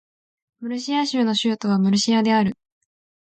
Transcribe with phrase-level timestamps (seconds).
[0.61, 2.57] ムルシア州の州都はムルシアである